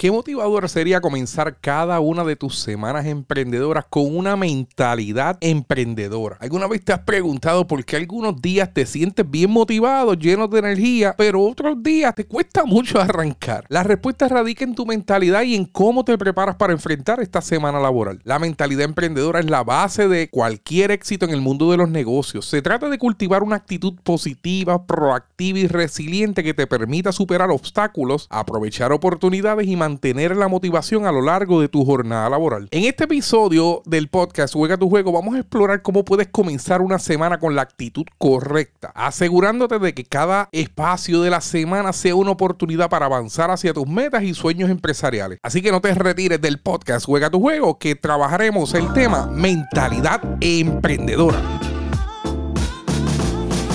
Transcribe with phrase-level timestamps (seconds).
[0.00, 6.38] Qué motivador sería comenzar cada una de tus semanas emprendedoras con una mentalidad emprendedora.
[6.40, 10.60] ¿Alguna vez te has preguntado por qué algunos días te sientes bien motivado, lleno de
[10.60, 13.66] energía, pero otros días te cuesta mucho arrancar?
[13.68, 17.78] La respuesta radica en tu mentalidad y en cómo te preparas para enfrentar esta semana
[17.78, 18.22] laboral.
[18.24, 22.46] La mentalidad emprendedora es la base de cualquier éxito en el mundo de los negocios.
[22.46, 28.28] Se trata de cultivar una actitud positiva, proactiva y resiliente que te permita superar obstáculos,
[28.30, 32.68] aprovechar oportunidades y mantener mantener la motivación a lo largo de tu jornada laboral.
[32.70, 37.00] En este episodio del podcast Juega tu juego vamos a explorar cómo puedes comenzar una
[37.00, 42.30] semana con la actitud correcta, asegurándote de que cada espacio de la semana sea una
[42.30, 45.40] oportunidad para avanzar hacia tus metas y sueños empresariales.
[45.42, 50.22] Así que no te retires del podcast Juega tu juego que trabajaremos el tema mentalidad
[50.40, 51.40] emprendedora.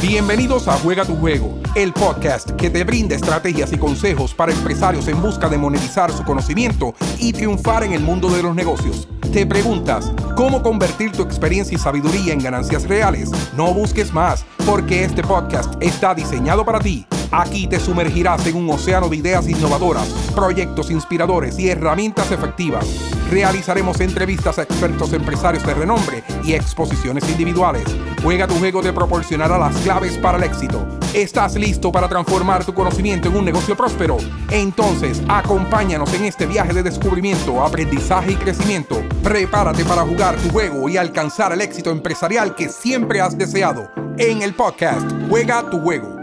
[0.02, 5.10] Bienvenidos a Juega tu Juego, el podcast que te brinda estrategias y consejos para empresarios
[5.10, 9.10] en busca de monetizar su conocimiento y triunfar en el mundo de los negocios.
[9.34, 13.30] ¿Te preguntas cómo convertir tu experiencia y sabiduría en ganancias reales?
[13.58, 17.06] No busques más, porque este podcast está diseñado para ti.
[17.32, 22.86] Aquí te sumergirás en un océano de ideas innovadoras, proyectos inspiradores y herramientas efectivas.
[23.30, 27.84] Realizaremos entrevistas a expertos empresarios de renombre y exposiciones individuales.
[28.24, 30.88] Juega tu juego te proporcionará las claves para el éxito.
[31.14, 34.18] ¿Estás listo para transformar tu conocimiento en un negocio próspero?
[34.52, 39.02] Entonces, acompáñanos en este viaje de descubrimiento, aprendizaje y crecimiento.
[39.24, 43.90] Prepárate para jugar tu juego y alcanzar el éxito empresarial que siempre has deseado.
[44.18, 46.15] En el podcast, Juega tu juego.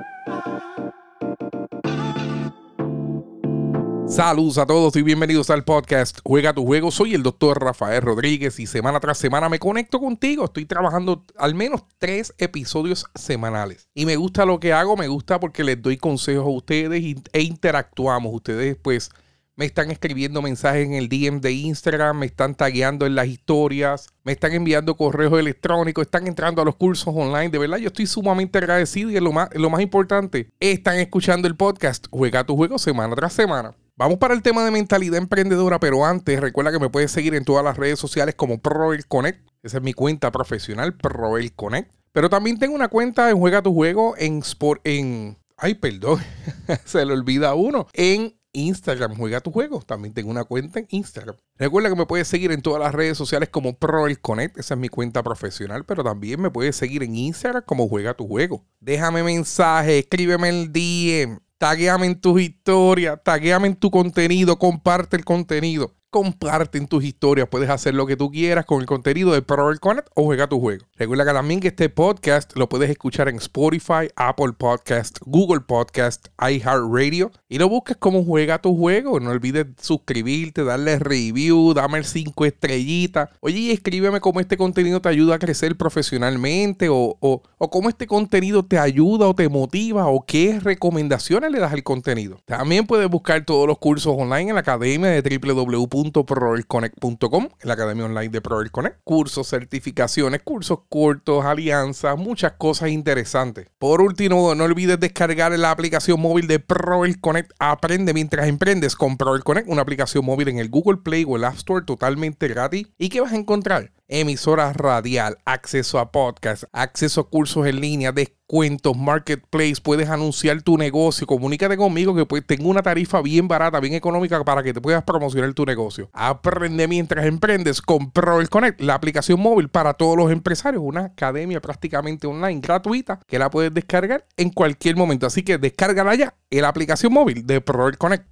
[4.12, 6.90] Saludos a todos y bienvenidos al podcast Juega tu juego.
[6.90, 10.44] Soy el doctor Rafael Rodríguez y semana tras semana me conecto contigo.
[10.44, 13.88] Estoy trabajando al menos tres episodios semanales.
[13.94, 17.02] Y me gusta lo que hago, me gusta porque les doy consejos a ustedes
[17.32, 18.34] e interactuamos.
[18.34, 19.08] Ustedes pues
[19.56, 24.10] me están escribiendo mensajes en el DM de Instagram, me están tagueando en las historias,
[24.24, 27.48] me están enviando correos electrónicos, están entrando a los cursos online.
[27.48, 31.56] De verdad, yo estoy sumamente agradecido y lo más, lo más importante, están escuchando el
[31.56, 33.74] podcast Juega tu juego semana tras semana.
[34.02, 37.44] Vamos para el tema de mentalidad emprendedora, pero antes recuerda que me puedes seguir en
[37.44, 39.48] todas las redes sociales como Proel Connect.
[39.62, 41.88] Esa es mi cuenta profesional, Proel Connect.
[42.10, 45.38] Pero también tengo una cuenta en Juega tu Juego en Sport, en...
[45.56, 46.20] Ay, perdón,
[46.84, 47.86] se le olvida uno.
[47.92, 49.80] En Instagram, Juega tu Juego.
[49.86, 51.36] También tengo una cuenta en Instagram.
[51.56, 54.58] Recuerda que me puedes seguir en todas las redes sociales como Proel Connect.
[54.58, 58.26] Esa es mi cuenta profesional, pero también me puedes seguir en Instagram como Juega tu
[58.26, 58.64] Juego.
[58.80, 65.24] Déjame mensaje, escríbeme el DM taguéame en tus historias, taguéame en tu contenido, comparte el
[65.24, 67.48] contenido comparten tus historias.
[67.48, 70.60] Puedes hacer lo que tú quieras con el contenido de Pro Connect o juega tu
[70.60, 70.84] juego.
[70.96, 76.28] Recuerda que también que este podcast lo puedes escuchar en Spotify, Apple Podcast, Google Podcast,
[76.38, 79.20] iHeartRadio y lo busques como juega tu juego.
[79.20, 83.30] No olvides suscribirte, darle review, dame el 5 estrellitas.
[83.40, 87.88] Oye, y escríbeme cómo este contenido te ayuda a crecer profesionalmente o, o, o cómo
[87.88, 92.38] este contenido te ayuda o te motiva o qué recomendaciones le das al contenido.
[92.44, 98.04] También puedes buscar todos los cursos online en la academia de www www.proelconnect.com, la academia
[98.04, 99.00] online de ProElConnect.
[99.04, 103.68] Cursos, certificaciones, cursos cortos, alianzas, muchas cosas interesantes.
[103.78, 107.52] Por último, no olvides descargar la aplicación móvil de ProElConnect.
[107.58, 111.56] Aprende mientras emprendes con ProElConnect, una aplicación móvil en el Google Play o el App
[111.56, 112.88] Store totalmente gratis.
[112.98, 113.92] ¿Y qué vas a encontrar?
[114.14, 120.76] Emisora radial, acceso a podcast, acceso a cursos en línea, descuentos, marketplace, puedes anunciar tu
[120.76, 124.82] negocio, comunícate conmigo que pues, tengo una tarifa bien barata, bien económica para que te
[124.82, 126.10] puedas promocionar tu negocio.
[126.12, 131.62] Aprende mientras emprendes con Proel Connect, la aplicación móvil para todos los empresarios, una academia
[131.62, 135.26] prácticamente online gratuita que la puedes descargar en cualquier momento.
[135.26, 138.26] Así que descárgala ya en la aplicación móvil de Proel Connect.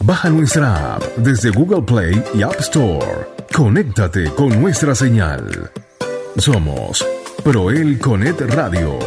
[0.00, 3.35] Baja nuestra app desde Google Play y App Store.
[3.54, 5.70] Conéctate con nuestra señal.
[6.36, 7.04] Somos
[7.42, 8.98] Proel Conet Radio.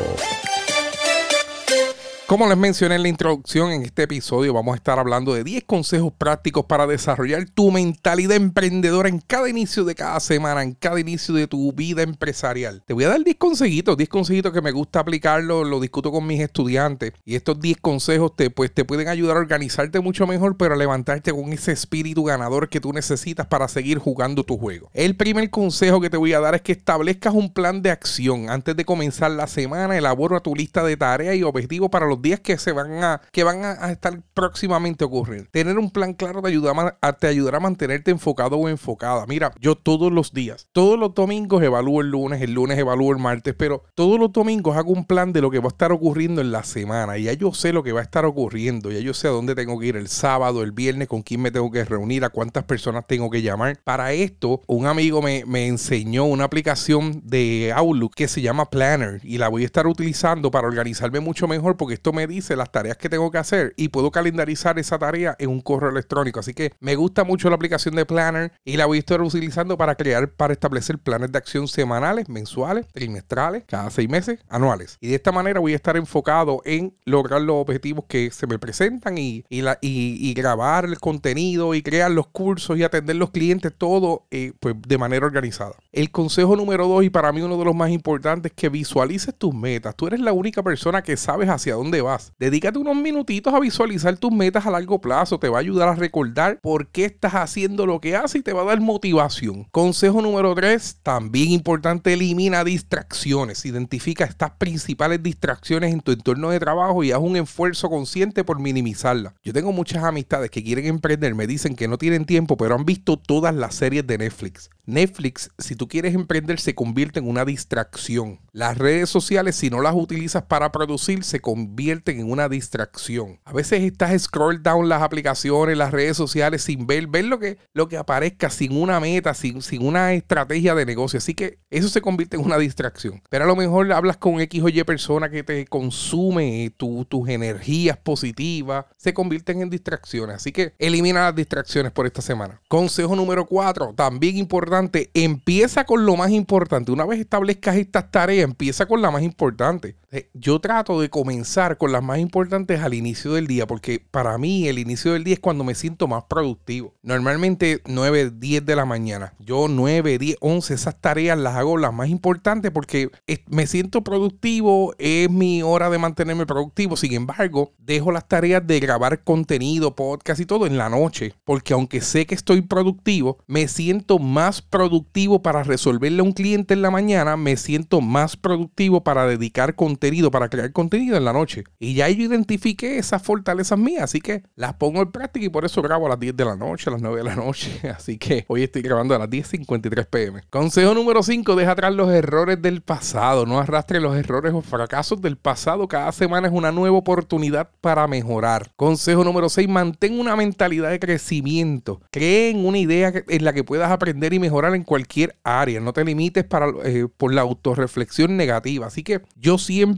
[2.29, 5.63] Como les mencioné en la introducción, en este episodio vamos a estar hablando de 10
[5.63, 10.99] consejos prácticos para desarrollar tu mentalidad emprendedora en cada inicio de cada semana, en cada
[10.99, 12.83] inicio de tu vida empresarial.
[12.85, 16.27] Te voy a dar 10 consejitos, 10 consejitos que me gusta aplicarlo, lo discuto con
[16.27, 20.55] mis estudiantes y estos 10 consejos te, pues, te pueden ayudar a organizarte mucho mejor,
[20.55, 24.91] pero a levantarte con ese espíritu ganador que tú necesitas para seguir jugando tu juego.
[24.93, 28.51] El primer consejo que te voy a dar es que establezcas un plan de acción.
[28.51, 32.21] Antes de comenzar la semana, elabora tu lista de tareas y objetivos para los los
[32.21, 35.47] días que se van a, que van a, estar próximamente a ocurrir.
[35.51, 39.25] Tener un plan claro te ayuda a, te ayudará a mantenerte enfocado o enfocada.
[39.25, 43.19] Mira, yo todos los días, todos los domingos evalúo el lunes, el lunes evalúo el
[43.19, 46.41] martes, pero todos los domingos hago un plan de lo que va a estar ocurriendo
[46.41, 47.17] en la semana.
[47.17, 49.55] Y ya yo sé lo que va a estar ocurriendo, ya yo sé a dónde
[49.55, 52.65] tengo que ir el sábado, el viernes, con quién me tengo que reunir, a cuántas
[52.65, 53.79] personas tengo que llamar.
[53.83, 59.21] Para esto, un amigo me, me enseñó una aplicación de Outlook que se llama Planner
[59.23, 62.71] y la voy a estar utilizando para organizarme mucho mejor porque esto me dice las
[62.71, 66.39] tareas que tengo que hacer y puedo calendarizar esa tarea en un correo electrónico.
[66.39, 69.77] Así que me gusta mucho la aplicación de Planner y la voy a estar utilizando
[69.77, 74.97] para crear, para establecer planes de acción semanales, mensuales, trimestrales, cada seis meses, anuales.
[75.01, 78.59] Y de esta manera voy a estar enfocado en lograr los objetivos que se me
[78.59, 83.73] presentan y, la, y, grabar el contenido y crear los cursos y atender los clientes,
[83.77, 85.73] todo eh, pues, de manera organizada.
[85.91, 89.35] El consejo número dos y para mí uno de los más importantes es que visualices
[89.35, 89.95] tus metas.
[89.95, 92.33] Tú eres la única persona que sabes hacia dónde vas.
[92.39, 95.39] Dedícate unos minutitos a visualizar tus metas a largo plazo.
[95.39, 98.53] Te va a ayudar a recordar por qué estás haciendo lo que haces y te
[98.53, 99.65] va a dar motivación.
[99.71, 103.65] Consejo número 3, también importante, elimina distracciones.
[103.65, 108.59] Identifica estas principales distracciones en tu entorno de trabajo y haz un esfuerzo consciente por
[108.59, 109.33] minimizarlas.
[109.43, 112.85] Yo tengo muchas amistades que quieren emprender, me dicen que no tienen tiempo, pero han
[112.85, 114.69] visto todas las series de Netflix.
[114.89, 118.39] Netflix, si tú quieres emprender, se convierte en una distracción.
[118.51, 123.39] Las redes sociales, si no las utilizas para producir, se convierten en una distracción.
[123.45, 127.57] A veces estás scroll down las aplicaciones, las redes sociales sin ver, ver lo que,
[127.73, 131.17] lo que aparezca sin una meta, sin, sin una estrategia de negocio.
[131.17, 133.21] Así que eso se convierte en una distracción.
[133.29, 137.97] Pero a lo mejor hablas con X o Y persona que te consume tus energías
[137.97, 140.37] positivas, se convierten en distracciones.
[140.37, 142.61] Así que elimina las distracciones por esta semana.
[142.67, 144.78] Consejo número 4, también importante,
[145.13, 146.91] empieza con lo más importante.
[146.91, 149.95] Una vez establezcas estas tareas, empieza con la más importante.
[150.11, 154.37] Eh, yo trato de comenzar con las más importantes al inicio del día, porque para
[154.37, 156.95] mí el inicio del día es cuando me siento más productivo.
[157.03, 159.33] Normalmente 9, 10 de la mañana.
[159.39, 163.09] Yo 9, 10, 11, esas tareas las hago las más importantes porque
[163.47, 166.97] me siento productivo, es mi hora de mantenerme productivo.
[166.97, 171.73] Sin embargo, dejo las tareas de grabar contenido, podcast y todo en la noche, porque
[171.73, 176.81] aunque sé que estoy productivo, me siento más productivo para resolverle a un cliente en
[176.81, 179.98] la mañana, me siento más productivo para dedicar contenido
[180.31, 181.63] para crear contenido en la noche.
[181.79, 185.65] Y ya yo identifiqué esas fortalezas mías, así que las pongo en práctica y por
[185.65, 187.79] eso grabo a las 10 de la noche, a las 9 de la noche.
[187.95, 190.41] Así que hoy estoy grabando a las 10.53 pm.
[190.49, 193.45] Consejo número 5, deja atrás los errores del pasado.
[193.45, 195.87] No arrastre los errores o fracasos del pasado.
[195.87, 198.71] Cada semana es una nueva oportunidad para mejorar.
[198.75, 202.01] Consejo número 6, mantén una mentalidad de crecimiento.
[202.11, 205.79] Cree en una idea en la que puedas aprender y mejorar en cualquier área.
[205.79, 208.87] No te limites para, eh, por la autorreflexión negativa.
[208.87, 209.88] Así que yo siempre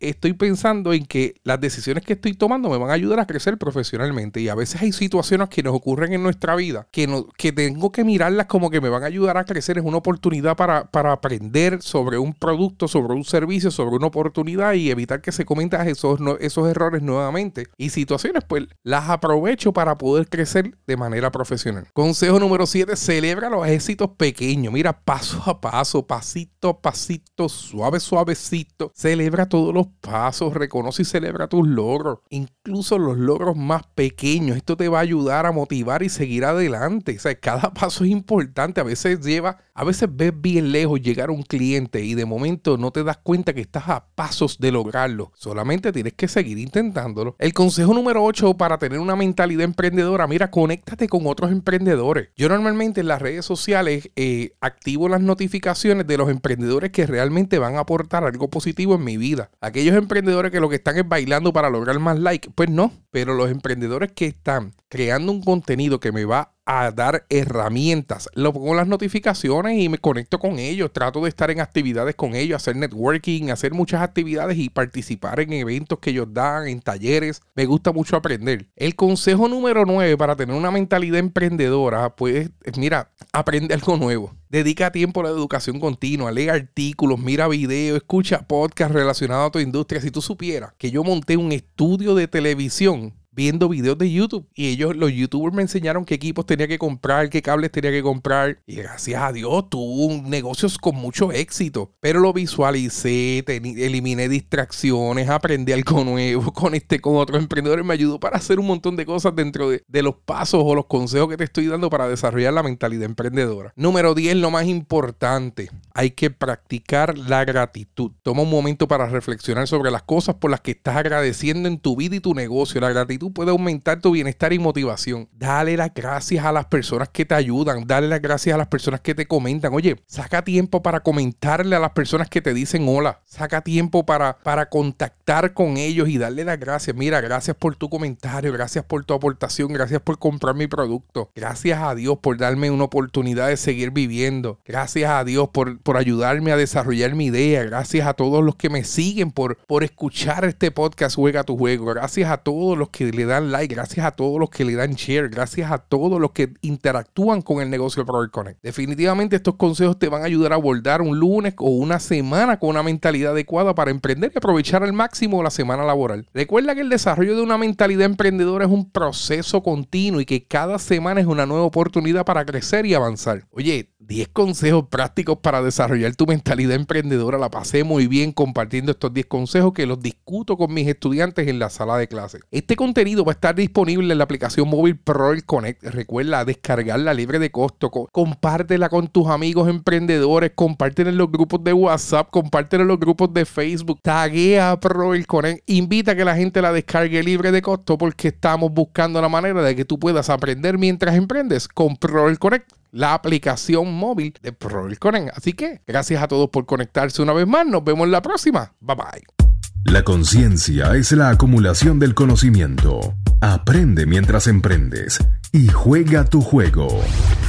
[0.00, 3.58] estoy pensando en que las decisiones que estoy tomando me van a ayudar a crecer
[3.58, 4.40] profesionalmente.
[4.40, 7.92] Y a veces hay situaciones que nos ocurren en nuestra vida que, no, que tengo
[7.92, 9.78] que mirarlas como que me van a ayudar a crecer.
[9.78, 14.74] Es una oportunidad para, para aprender sobre un producto, sobre un servicio, sobre una oportunidad
[14.74, 17.66] y evitar que se cometan esos, esos errores nuevamente.
[17.76, 21.86] Y situaciones, pues las aprovecho para poder crecer de manera profesional.
[21.92, 24.72] Consejo número 7, celebra los éxitos pequeños.
[24.72, 28.92] Mira, paso a paso, pasito a pasito, suave, suavecito.
[28.94, 34.56] Celebra todos los pasos, reconoce y celebra tus logros, incluso los logros más pequeños.
[34.56, 37.16] Esto te va a ayudar a motivar y seguir adelante.
[37.18, 38.80] O cada paso es importante.
[38.80, 42.76] A veces lleva, a veces ves bien lejos llegar a un cliente y de momento
[42.76, 45.32] no te das cuenta que estás a pasos de lograrlo.
[45.34, 47.36] Solamente tienes que seguir intentándolo.
[47.38, 52.30] El consejo número 8 para tener una mentalidad emprendedora, mira, conéctate con otros emprendedores.
[52.36, 57.58] Yo normalmente en las redes sociales eh, activo las notificaciones de los emprendedores que realmente
[57.58, 59.27] van a aportar algo positivo en mi vida
[59.60, 62.92] Aquellos emprendedores que lo que están es bailando para lograr más likes, pues no.
[63.10, 68.28] Pero los emprendedores que están creando un contenido que me va a dar herramientas.
[68.34, 70.92] Lo pongo en las notificaciones y me conecto con ellos.
[70.92, 75.54] Trato de estar en actividades con ellos, hacer networking, hacer muchas actividades y participar en
[75.54, 77.40] eventos que ellos dan, en talleres.
[77.54, 78.68] Me gusta mucho aprender.
[78.76, 84.37] El consejo número 9 para tener una mentalidad emprendedora, pues mira, aprende algo nuevo.
[84.50, 89.58] Dedica tiempo a la educación continua, lee artículos, mira videos, escucha podcasts relacionados a tu
[89.58, 90.00] industria.
[90.00, 94.48] Si tú supieras que yo monté un estudio de televisión viendo videos de YouTube.
[94.52, 98.02] Y ellos, los YouTubers me enseñaron qué equipos tenía que comprar, qué cables tenía que
[98.02, 98.58] comprar.
[98.66, 101.92] Y gracias a Dios tuvo negocios con mucho éxito.
[102.00, 108.38] Pero lo visualicé, eliminé distracciones, aprendí algo nuevo, conecté con otros emprendedores, me ayudó para
[108.38, 111.44] hacer un montón de cosas dentro de, de los pasos o los consejos que te
[111.44, 113.72] estoy dando para desarrollar la mentalidad emprendedora.
[113.76, 118.10] Número 10, lo más importante, hay que practicar la gratitud.
[118.24, 121.94] Toma un momento para reflexionar sobre las cosas por las que estás agradeciendo en tu
[121.94, 122.80] vida y tu negocio.
[122.80, 125.28] La gratitud puede aumentar tu bienestar y motivación.
[125.32, 127.86] Dale las gracias a las personas que te ayudan.
[127.86, 129.72] Dale las gracias a las personas que te comentan.
[129.74, 133.20] Oye, saca tiempo para comentarle a las personas que te dicen hola.
[133.24, 136.96] Saca tiempo para, para contactar con ellos y darle las gracias.
[136.96, 138.52] Mira, gracias por tu comentario.
[138.52, 139.72] Gracias por tu aportación.
[139.72, 141.30] Gracias por comprar mi producto.
[141.34, 144.58] Gracias a Dios por darme una oportunidad de seguir viviendo.
[144.64, 147.64] Gracias a Dios por, por ayudarme a desarrollar mi idea.
[147.64, 151.86] Gracias a todos los que me siguen por, por escuchar este podcast Juega tu Juego.
[151.86, 153.74] Gracias a todos los que le dan like.
[153.74, 155.28] Gracias a todos los que le dan share.
[155.28, 158.62] Gracias a todos los que interactúan con el negocio de Prover Connect.
[158.62, 162.70] Definitivamente estos consejos te van a ayudar a abordar un lunes o una semana con
[162.70, 166.26] una mentalidad adecuada para emprender y aprovechar al máximo la semana laboral.
[166.32, 170.78] Recuerda que el desarrollo de una mentalidad emprendedora es un proceso continuo y que cada
[170.78, 173.44] semana es una nueva oportunidad para crecer y avanzar.
[173.50, 177.36] Oye, 10 consejos prácticos para desarrollar tu mentalidad emprendedora.
[177.36, 181.58] La pasé muy bien compartiendo estos 10 consejos que los discuto con mis estudiantes en
[181.58, 182.40] la sala de clase.
[182.50, 185.84] Este contenido va a estar disponible en la aplicación móvil Pro Connect.
[185.84, 187.90] Recuerda descargarla libre de costo.
[187.90, 190.52] Compártela con tus amigos emprendedores.
[190.54, 192.30] Compártela en los grupos de WhatsApp.
[192.30, 194.00] Compártela en los grupos de Facebook.
[194.02, 195.68] Taguea a Pro Connect.
[195.68, 199.62] Invita a que la gente la descargue libre de costo porque estamos buscando la manera
[199.62, 205.36] de que tú puedas aprender mientras emprendes con Pro Connect la aplicación móvil de ProElConnect.
[205.36, 207.66] Así que gracias a todos por conectarse una vez más.
[207.66, 208.72] Nos vemos en la próxima.
[208.80, 209.38] Bye bye.
[209.84, 213.14] La conciencia es la acumulación del conocimiento.
[213.40, 215.18] Aprende mientras emprendes
[215.52, 216.88] y juega tu juego.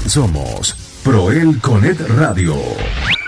[0.06, 2.56] Somos Proel Conet Radio.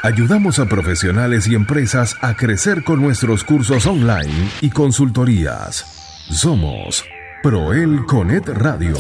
[0.03, 5.85] Ayudamos a profesionales y empresas a crecer con nuestros cursos online y consultorías.
[6.31, 7.03] Somos
[7.43, 8.95] Proel Conet Radio.